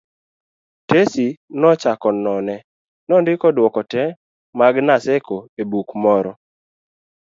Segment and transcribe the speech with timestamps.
[0.89, 1.25] Tesi
[1.59, 2.55] nochako none,
[3.07, 4.03] nondiko dwoko te
[4.57, 6.31] mag Naseko e buk moro